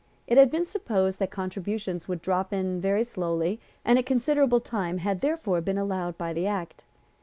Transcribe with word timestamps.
It 0.25 0.35
had 0.39 0.49
been 0.49 0.65
supposed 0.65 1.19
that 1.19 1.29
contributions 1.29 2.07
would 2.07 2.23
drop 2.23 2.51
in 2.51 2.81
very 2.81 3.03
slowly; 3.03 3.59
and 3.85 3.99
a 3.99 4.01
considerable 4.01 4.59
time 4.59 4.97
had 4.97 5.21
therefore 5.21 5.61
been 5.61 5.77
allowed 5.77 6.17
by 6.17 6.33
the 6.33 6.47
Act. 6.47 6.83